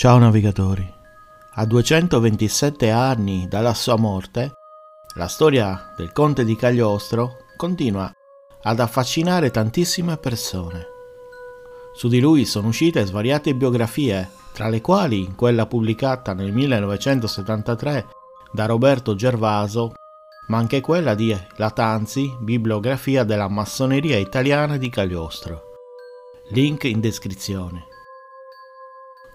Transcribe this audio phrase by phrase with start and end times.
[0.00, 0.90] Ciao navigatori.
[1.56, 4.54] A 227 anni dalla sua morte,
[5.16, 8.10] la storia del conte di Cagliostro continua
[8.62, 10.86] ad affascinare tantissime persone.
[11.94, 18.06] Su di lui sono uscite svariate biografie, tra le quali quella pubblicata nel 1973
[18.52, 19.92] da Roberto Gervaso,
[20.46, 25.64] ma anche quella di Latanzi, bibliografia della massoneria italiana di Cagliostro.
[26.52, 27.89] Link in descrizione.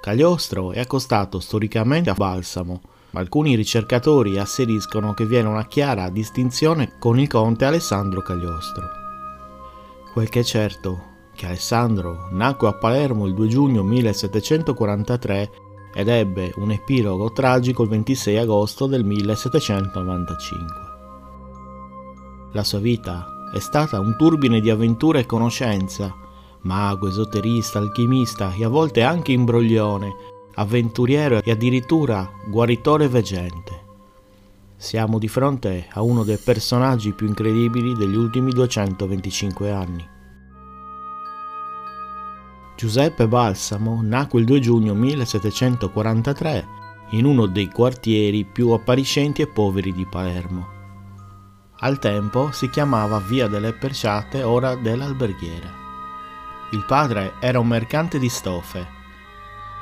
[0.06, 6.09] Cagliostro è accostato storicamente a Balsamo, ma alcuni ricercatori asseriscono che vi è una chiara
[6.09, 8.84] distinzione con il conte Alessandro Cagliostro.
[10.14, 15.52] Quel che è certo che Alessandro nacque a Palermo il 2 giugno 1743
[15.95, 20.67] ed ebbe un epilogo tragico il 26 agosto del 1795.
[22.52, 26.16] La sua vita è stata un turbine di avventura e conoscenza,
[26.66, 30.16] mago, esoterista, alchimista e a volte anche imbroglione,
[30.56, 33.84] avventuriero e addirittura guaritore veggente.
[34.76, 40.08] Siamo di fronte a uno dei personaggi più incredibili degli ultimi 225 anni.
[42.76, 46.67] Giuseppe Balsamo nacque il 2 giugno 1743
[47.11, 50.73] in uno dei quartieri più appariscenti e poveri di Palermo.
[51.80, 55.84] Al tempo si chiamava Via delle Perciate, ora dell'Alberghiera.
[56.71, 58.85] Il padre era un mercante di stoffe.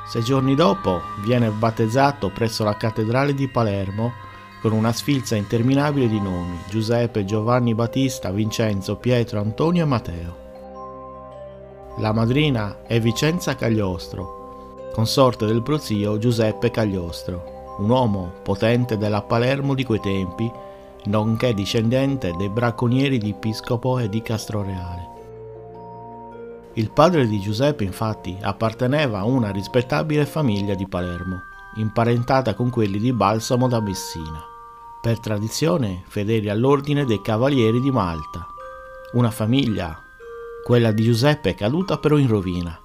[0.06, 4.12] Sei giorni dopo viene battezzato presso la cattedrale di Palermo
[4.60, 10.36] con una sfilza interminabile di nomi Giuseppe, Giovanni Battista, Vincenzo, Pietro, Antonio e Matteo.
[11.98, 19.74] La madrina è Vicenza Cagliostro, consorte del prozio Giuseppe Cagliostro, un uomo potente della Palermo
[19.74, 20.50] di quei tempi,
[21.04, 25.13] nonché discendente dei bracconieri di Piscopo e di Castroreale.
[26.76, 31.42] Il padre di Giuseppe infatti apparteneva a una rispettabile famiglia di Palermo,
[31.76, 34.42] imparentata con quelli di Balsamo da Messina,
[35.00, 38.48] per tradizione fedeli all'ordine dei Cavalieri di Malta,
[39.12, 40.02] una famiglia,
[40.64, 42.76] quella di Giuseppe, caduta però in rovina.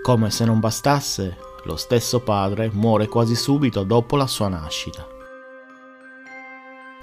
[0.00, 5.11] Come se non bastasse, lo stesso padre muore quasi subito dopo la sua nascita.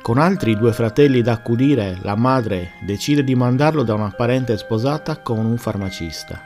[0.02, 5.22] Con altri due fratelli da accudire, la madre decide di mandarlo da una parente sposata
[5.22, 6.42] con un farmacista.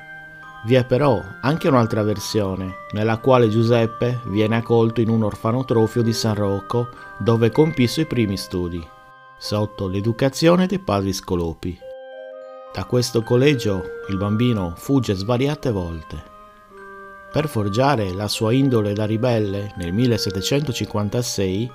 [0.65, 6.13] Vi è però anche un'altra versione, nella quale Giuseppe viene accolto in un orfanotrofio di
[6.13, 8.85] San Rocco, dove compì i suoi primi studi,
[9.37, 11.77] sotto l'educazione dei padri scolopi.
[12.73, 16.31] Da questo collegio il bambino fugge svariate volte.
[17.31, 21.71] Per forgiare la sua indole da ribelle, nel 1756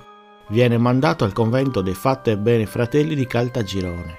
[0.49, 4.17] viene mandato al convento dei Fatte e Bene Fratelli di Caltagirone.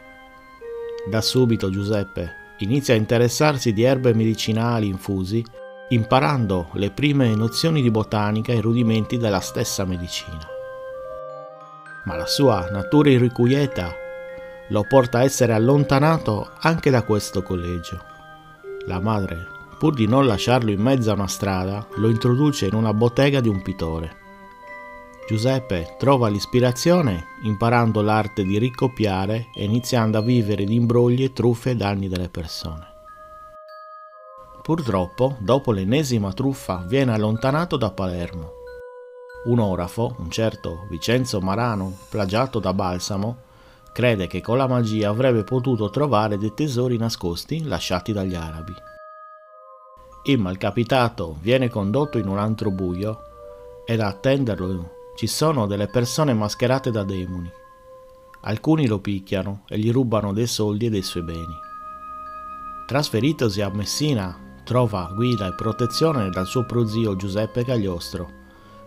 [1.09, 5.45] Da subito Giuseppe inizia a interessarsi di erbe medicinali infusi,
[5.89, 10.47] imparando le prime nozioni di botanica e rudimenti della stessa medicina.
[12.05, 13.93] Ma la sua natura irrequieta
[14.69, 18.01] lo porta a essere allontanato anche da questo collegio.
[18.87, 19.47] La madre,
[19.79, 23.49] pur di non lasciarlo in mezzo a una strada, lo introduce in una bottega di
[23.49, 24.20] un pitore.
[25.31, 31.77] Giuseppe trova l'ispirazione imparando l'arte di ricopiare e iniziando a vivere di imbrogli, truffe e
[31.77, 32.85] danni delle persone.
[34.61, 38.55] Purtroppo, dopo l'ennesima truffa, viene allontanato da Palermo.
[39.45, 43.37] Un orafo, un certo Vincenzo Marano, plagiato da Balsamo,
[43.93, 48.75] crede che con la magia avrebbe potuto trovare dei tesori nascosti lasciati dagli arabi.
[50.25, 53.21] Il malcapitato viene condotto in un antro buio
[53.85, 57.53] ed a attenderlo ci sono delle persone mascherate da demoni.
[58.45, 61.55] Alcuni lo picchiano e gli rubano dei soldi e dei suoi beni.
[62.87, 68.31] Trasferitosi a Messina, trova guida e protezione dal suo prozio Giuseppe Cagliostro,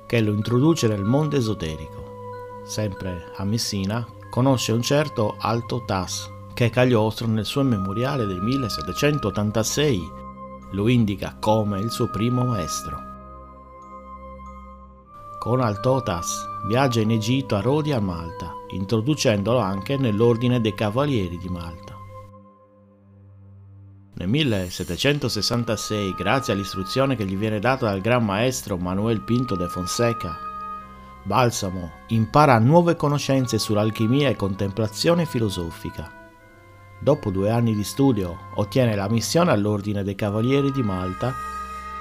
[0.07, 2.61] che lo introduce nel mondo esoterico.
[2.65, 10.01] Sempre a Messina conosce un certo Alto Tas, che Cagliostro nel suo memoriale del 1786
[10.71, 13.12] lo indica come il suo primo maestro.
[15.43, 21.37] Con Altotas viaggia in Egitto, a Rodi e a Malta, introducendolo anche nell'ordine dei Cavalieri
[21.37, 21.97] di Malta.
[24.13, 30.37] Nel 1766, grazie all'istruzione che gli viene data dal gran maestro Manuel Pinto de Fonseca,
[31.23, 36.09] Balsamo impara nuove conoscenze sull'alchimia e contemplazione filosofica.
[37.01, 41.35] Dopo due anni di studio ottiene la missione all'ordine dei Cavalieri di Malta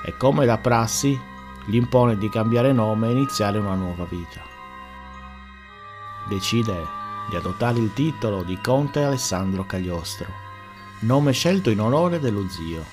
[0.05, 1.31] e come da prassi
[1.67, 4.41] gli impone di cambiare nome e iniziare una nuova vita.
[6.29, 10.27] Decide di adottare il titolo di Conte Alessandro Cagliostro,
[11.01, 12.85] nome scelto in onore dello zio.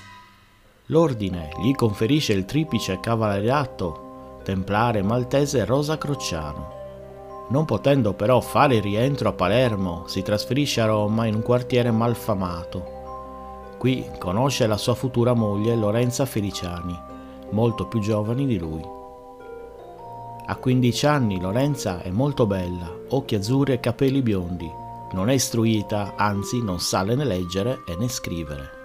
[0.86, 6.78] l'ordine gli conferisce il triplice cavalleriato templare maltese Rosa Crociano.
[7.50, 12.98] Non potendo però fare rientro a Palermo, si trasferisce a Roma in un quartiere malfamato.
[13.78, 17.09] Qui conosce la sua futura moglie Lorenza Feliciani,
[17.50, 18.82] molto più giovane di lui.
[20.46, 24.70] A 15 anni Lorenza è molto bella, occhi azzurri e capelli biondi.
[25.12, 28.78] Non è istruita, anzi non sa né leggere né scrivere.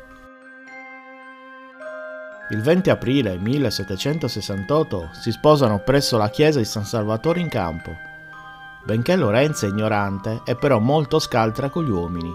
[2.52, 7.92] Il 20 aprile 1768 si sposano presso la chiesa di San Salvatore in campo.
[8.84, 12.32] Benché Lorenza è ignorante, è però molto scaltra con gli uomini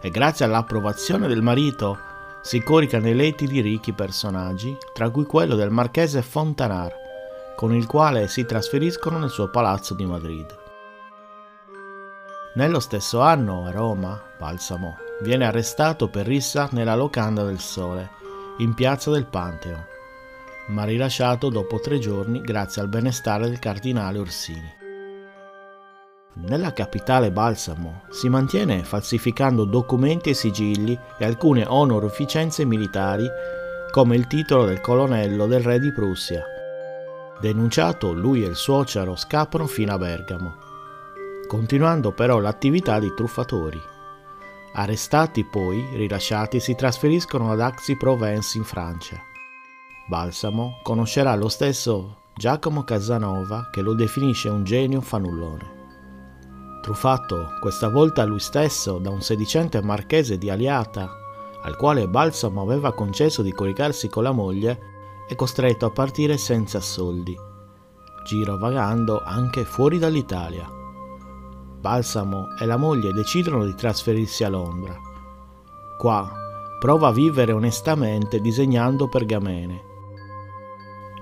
[0.00, 2.10] e grazie all'approvazione del marito
[2.42, 6.92] si corica nei letti di ricchi personaggi, tra cui quello del marchese Fontanar,
[7.56, 10.58] con il quale si trasferiscono nel suo palazzo di Madrid.
[12.54, 18.10] Nello stesso anno a Roma, Balsamo viene arrestato per rissa nella locanda del Sole
[18.58, 19.82] in piazza del Pantheon,
[20.68, 24.81] ma rilasciato dopo tre giorni grazie al benestare del cardinale Orsini.
[26.34, 33.28] Nella capitale Balsamo si mantiene falsificando documenti e sigilli e alcune onorificenze militari
[33.90, 36.42] come il titolo del colonnello del re di Prussia.
[37.38, 40.54] Denunciato, lui e il suocero scappano fino a Bergamo,
[41.46, 43.80] continuando però l'attività di truffatori.
[44.74, 49.20] Arrestati poi, rilasciati, si trasferiscono ad Aix-Provence in Francia.
[50.08, 55.81] Balsamo conoscerà lo stesso Giacomo Casanova che lo definisce un genio fanullone.
[56.82, 61.10] Truffato questa volta lui stesso da un sedicente marchese di Aliata,
[61.62, 64.90] al quale Balsamo aveva concesso di coricarsi con la moglie,
[65.26, 67.34] è costretto a partire senza soldi,
[68.26, 70.80] girovagando anche fuori dall'Italia
[71.82, 74.96] Balsamo e la moglie decidono di trasferirsi a Londra.
[75.98, 76.32] Qua
[76.78, 79.82] prova a vivere onestamente disegnando pergamene.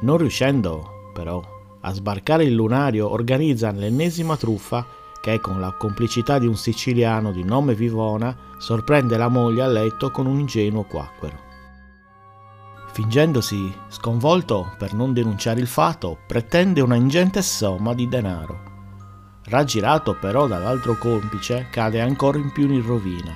[0.03, 1.41] Non riuscendo, però,
[1.81, 4.85] a sbarcare il lunario, organizza l'ennesima truffa
[5.21, 10.11] che, con la complicità di un siciliano di nome Vivona, sorprende la moglie a letto
[10.11, 11.49] con un ingenuo quacquero.
[12.93, 18.69] Fingendosi sconvolto per non denunciare il fatto, pretende una ingente somma di denaro.
[19.45, 23.35] Raggirato però dall'altro complice, cade ancora in più in rovina,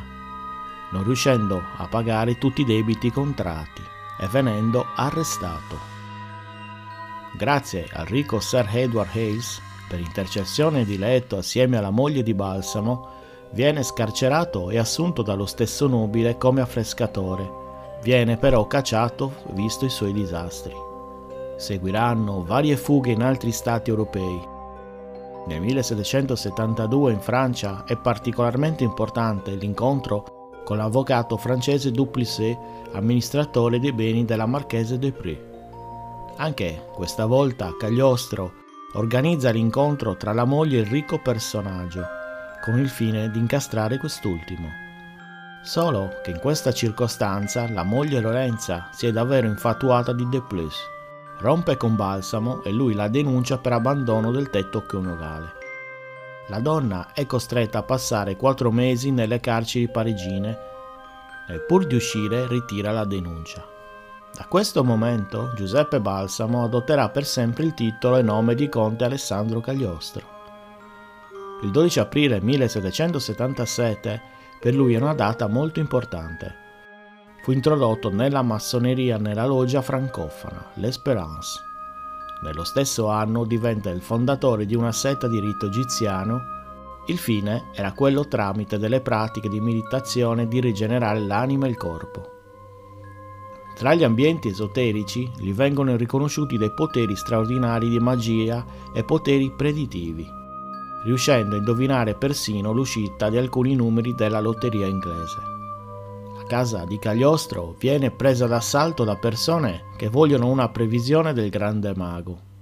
[0.91, 3.83] non riuscendo a pagare tutti i debiti contratti
[4.21, 5.93] e venendo arrestato.
[7.37, 13.09] Grazie al ricco Sir Edward Hales, per intercessione di Letto assieme alla moglie di Balsamo,
[13.53, 17.63] viene scarcerato e assunto dallo stesso nobile come affrescatore.
[18.03, 20.75] Viene però cacciato visto i suoi disastri.
[21.57, 24.53] Seguiranno varie fughe in altri stati europei,
[25.47, 32.57] nel 1772 in Francia è particolarmente importante l'incontro con l'avvocato francese Duplessis,
[32.93, 35.53] amministratore dei beni della Marchese de Pré.
[36.37, 38.64] Anche questa volta Cagliostro
[38.95, 42.07] organizza l'incontro tra la moglie e il ricco personaggio,
[42.63, 44.69] con il fine di incastrare quest'ultimo.
[45.63, 50.93] Solo che in questa circostanza la moglie Lorenza si è davvero infatuata di Duplessis
[51.39, 55.53] rompe con Balsamo e lui la denuncia per abbandono del tetto coniugale.
[56.49, 60.59] La donna è costretta a passare quattro mesi nelle carceri parigine
[61.49, 63.74] e pur di uscire ritira la denuncia.
[64.37, 69.61] Da questo momento Giuseppe Balsamo adotterà per sempre il titolo e nome di conte Alessandro
[69.61, 70.33] Cagliostro.
[71.63, 74.21] Il 12 aprile 1777
[74.61, 76.63] per lui è una data molto importante
[77.45, 81.61] fu introdotto nella massoneria nella loggia francofona, l'Espérance.
[82.43, 86.41] Nello stesso anno diventa il fondatore di una setta di rito egiziano.
[87.07, 92.34] Il fine era quello tramite delle pratiche di meditazione di rigenerare l'anima e il corpo.
[93.75, 98.65] Tra gli ambienti esoterici gli vengono riconosciuti dei poteri straordinari di magia
[98.95, 100.27] e poteri preditivi,
[101.05, 105.53] riuscendo a indovinare persino l'uscita di alcuni numeri della lotteria inglese
[106.47, 112.53] casa di Cagliostro viene presa d'assalto da persone che vogliono una previsione del grande mago.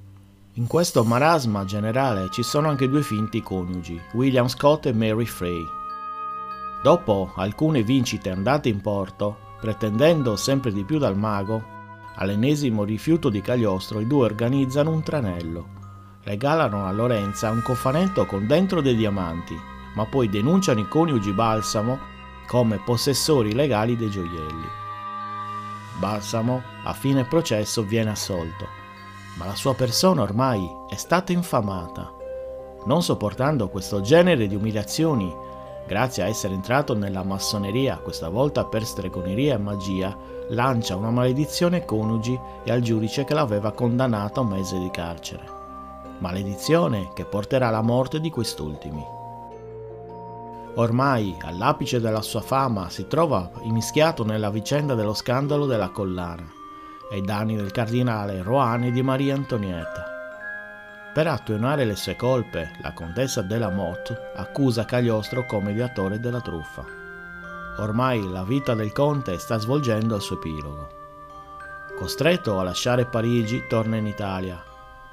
[0.54, 5.62] In questo marasma generale ci sono anche due finti coniugi, William Scott e Mary Frey.
[6.82, 11.62] Dopo alcune vincite andate in porto, pretendendo sempre di più dal mago,
[12.16, 15.68] all'ennesimo rifiuto di Cagliostro i due organizzano un tranello.
[16.24, 19.56] Regalano a Lorenza un cofanetto con dentro dei diamanti,
[19.94, 21.96] ma poi denunciano i coniugi Balsamo
[22.48, 24.66] come possessori legali dei gioielli.
[26.00, 28.66] Balsamo, a fine processo, viene assolto,
[29.36, 32.12] ma la sua persona ormai è stata infamata.
[32.84, 35.32] Non sopportando questo genere di umiliazioni,
[35.86, 40.16] grazie a essere entrato nella massoneria, questa volta per stregoneria e magia,
[40.48, 44.90] lancia una maledizione ai coniugi e al giudice che l'aveva condannato a un mese di
[44.90, 45.44] carcere.
[46.18, 49.04] Maledizione che porterà alla morte di quest'ultimi.
[50.74, 56.50] Ormai, all'apice della sua fama, si trova immischiato nella vicenda dello scandalo della collana,
[57.10, 60.11] ai danni del cardinale Roane e di Maria Antonietta.
[61.12, 66.82] Per attenuare le sue colpe, la contessa della Motte accusa Cagliostro come ideatore della truffa.
[67.80, 70.88] Ormai la vita del conte sta svolgendo il suo epilogo.
[71.98, 74.64] Costretto a lasciare Parigi, torna in Italia,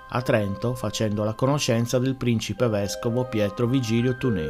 [0.08, 4.50] a Trento facendo la conoscenza del principe vescovo Pietro Vigilio Tuné.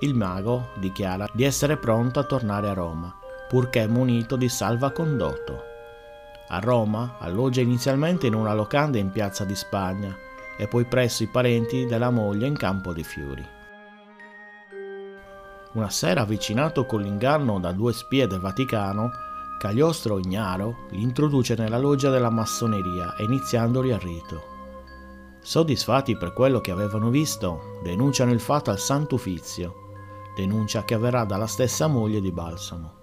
[0.00, 3.14] Il mago dichiara di essere pronto a tornare a Roma,
[3.48, 5.69] purché munito di salvacondotto
[6.52, 10.16] a Roma alloggia inizialmente in una locanda in piazza di Spagna
[10.56, 13.46] e poi presso i parenti della moglie in Campo dei Fiori.
[15.72, 19.10] Una sera avvicinato con l'inganno da due spie del Vaticano,
[19.58, 24.42] Cagliostro ignaro li introduce nella loggia della massoneria iniziandoli al rito.
[25.40, 29.74] Soddisfatti per quello che avevano visto, denunciano il fatto al Santo Uffizio,
[30.34, 32.99] denuncia che avverrà dalla stessa moglie di Balsamo.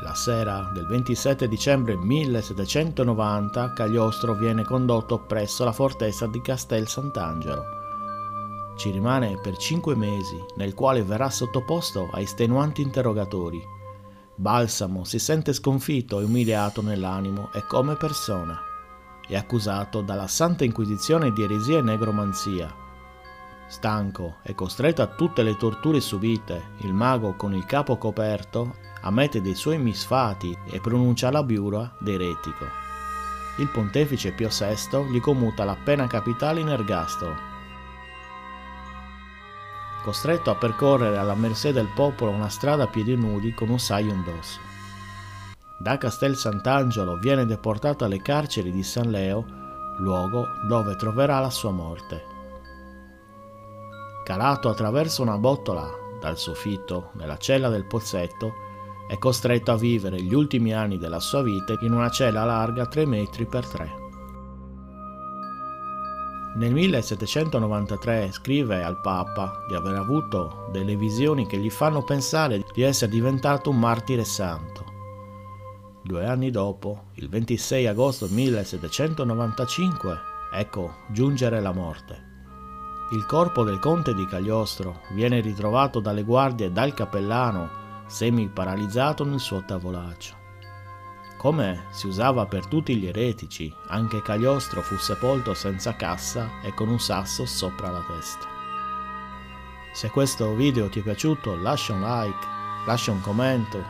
[0.00, 7.64] La sera del 27 dicembre 1790 Cagliostro viene condotto presso la fortezza di Castel Sant'Angelo.
[8.76, 13.60] Ci rimane per cinque mesi, nel quale verrà sottoposto a estenuanti interrogatori.
[14.36, 18.56] Balsamo si sente sconfitto e umiliato nell'animo e come persona.
[19.26, 22.72] È accusato dalla Santa Inquisizione di eresia e negromanzia.
[23.66, 29.40] Stanco e costretto a tutte le torture subite, il mago con il capo coperto ammette
[29.40, 32.66] dei suoi misfati e pronuncia la biura d'eretico.
[33.58, 37.34] Il pontefice Pio VI gli commuta la pena capitale in ergastolo.
[40.02, 44.12] Costretto a percorrere alla mercé del popolo una strada a piedi nudi con un saio
[44.12, 44.60] indosso.
[45.80, 49.44] Da Castel Sant'Angelo viene deportato alle carceri di San Leo,
[49.98, 52.36] luogo dove troverà la sua morte.
[54.24, 55.88] Calato attraverso una botola
[56.20, 58.66] dal soffitto nella cella del pozzetto,
[59.08, 63.06] è costretto a vivere gli ultimi anni della sua vita in una cella larga 3
[63.06, 64.06] metri per 3.
[66.56, 72.82] Nel 1793 scrive al Papa di aver avuto delle visioni che gli fanno pensare di
[72.82, 74.84] essere diventato un martire santo.
[76.02, 80.18] Due anni dopo, il 26 agosto 1795,
[80.52, 82.26] ecco giungere la morte.
[83.12, 89.38] Il corpo del conte di Cagliostro viene ritrovato dalle guardie e dal cappellano semi-paralizzato nel
[89.38, 90.36] suo tavolaccio.
[91.36, 96.88] Come si usava per tutti gli eretici, anche Cagliostro fu sepolto senza cassa e con
[96.88, 98.46] un sasso sopra la testa.
[99.92, 102.46] Se questo video ti è piaciuto lascia un like,
[102.86, 103.82] lascia un commento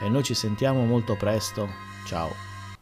[0.00, 1.68] e noi ci sentiamo molto presto.
[2.06, 2.49] Ciao!